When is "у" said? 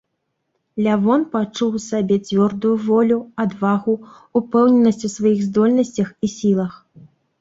1.79-1.81, 5.11-5.15